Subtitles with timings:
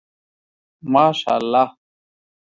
[0.93, 1.65] ماشاءالله